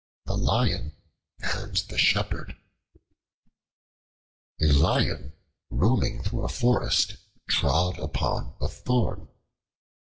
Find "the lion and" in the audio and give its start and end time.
0.25-1.75